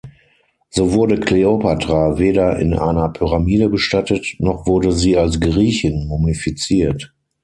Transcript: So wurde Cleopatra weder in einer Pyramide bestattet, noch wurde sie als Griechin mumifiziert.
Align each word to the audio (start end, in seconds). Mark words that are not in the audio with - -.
So 0.71 0.93
wurde 0.93 1.19
Cleopatra 1.19 2.17
weder 2.17 2.57
in 2.57 2.73
einer 2.73 3.07
Pyramide 3.09 3.69
bestattet, 3.69 4.25
noch 4.39 4.65
wurde 4.65 4.93
sie 4.93 5.15
als 5.15 5.39
Griechin 5.39 6.07
mumifiziert. 6.07 7.13